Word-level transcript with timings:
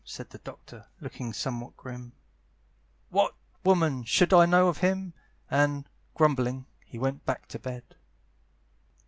said 0.03 0.27
The 0.31 0.39
Doctor, 0.39 0.87
looking 0.99 1.31
somewhat 1.31 1.77
grim, 1.77 2.13
"What, 3.11 3.35
woman! 3.63 4.03
should 4.03 4.33
I 4.33 4.47
know 4.47 4.67
of 4.67 4.79
him?" 4.79 5.13
And, 5.47 5.87
grumbling, 6.15 6.65
he 6.83 6.97
went 6.97 7.23
back 7.23 7.47
to 7.49 7.59
bed. 7.59 7.83